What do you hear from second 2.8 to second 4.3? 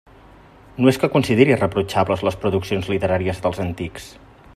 literàries dels antics.